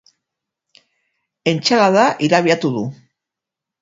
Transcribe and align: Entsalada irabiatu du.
Entsalada 1.53 2.07
irabiatu 2.29 2.73
du. 2.79 2.87